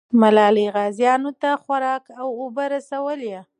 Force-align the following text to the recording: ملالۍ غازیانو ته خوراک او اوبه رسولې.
ملالۍ 0.21 0.67
غازیانو 0.75 1.31
ته 1.41 1.49
خوراک 1.63 2.03
او 2.21 2.27
اوبه 2.39 2.65
رسولې. 2.75 3.37